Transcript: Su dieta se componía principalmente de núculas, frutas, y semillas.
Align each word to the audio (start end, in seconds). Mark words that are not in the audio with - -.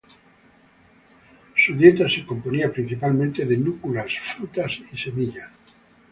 Su 1.55 1.75
dieta 1.75 2.09
se 2.09 2.25
componía 2.25 2.73
principalmente 2.73 3.45
de 3.45 3.55
núculas, 3.55 4.11
frutas, 4.17 4.79
y 4.91 4.97
semillas. 4.97 5.51